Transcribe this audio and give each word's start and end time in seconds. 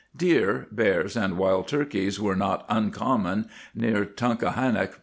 ^ 0.15 0.17
Deer, 0.17 0.67
bears, 0.71 1.15
and 1.15 1.37
wild 1.37 1.67
turkeys 1.67 2.19
were 2.19 2.35
not 2.35 2.67
uncom 2.67 3.19
mon 3.21 3.47
near 3.75 4.03
Tunkhannock, 4.03 4.75
Penn. 4.93 4.99